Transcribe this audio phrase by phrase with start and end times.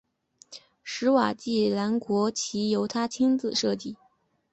[0.83, 3.95] 史瓦济兰国旗由他所亲自设计。